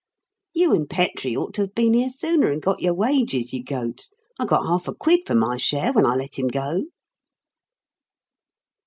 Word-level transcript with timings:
You 0.55 0.73
and 0.73 0.89
Petrie 0.89 1.35
ought 1.35 1.53
to 1.53 1.61
have 1.61 1.75
been 1.75 1.93
here 1.93 2.09
sooner 2.09 2.51
and 2.51 2.59
got 2.59 2.81
your 2.81 2.95
wages, 2.95 3.53
you 3.53 3.63
goats. 3.63 4.11
I 4.39 4.47
got 4.47 4.65
half 4.65 4.87
a 4.87 4.95
quid 4.95 5.27
for 5.27 5.35
my 5.35 5.57
share 5.57 5.93
when 5.93 6.07
I 6.07 6.15
let 6.15 6.39
him 6.39 6.47
go." 6.47 6.85